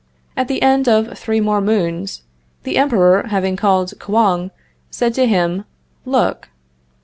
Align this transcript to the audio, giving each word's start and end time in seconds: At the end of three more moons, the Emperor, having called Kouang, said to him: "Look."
At 0.35 0.47
the 0.47 0.63
end 0.63 0.87
of 0.89 1.15
three 1.15 1.39
more 1.39 1.61
moons, 1.61 2.23
the 2.63 2.75
Emperor, 2.79 3.27
having 3.27 3.55
called 3.55 3.93
Kouang, 3.99 4.49
said 4.89 5.13
to 5.13 5.27
him: 5.27 5.63
"Look." 6.05 6.49